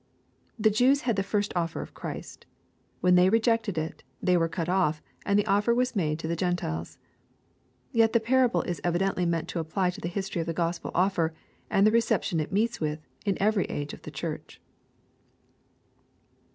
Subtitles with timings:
[0.57, 2.47] The Jews had the first oflfer of Christ
[3.01, 6.35] When they rejected it, they were cut off, and the offer was made to the
[6.35, 6.97] Gen tiles.
[7.91, 11.35] Yet the parable is evidently meant to apply to the history of the Gospel offer,
[11.69, 14.59] and the reception it meets with, in every age of the Church.